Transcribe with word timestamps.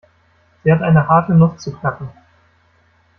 Sie 0.63 0.71
hat 0.73 0.81
eine 0.81 1.07
harte 1.07 1.31
Nuss 1.31 1.61
zu 1.61 1.71
knacken. 1.73 2.09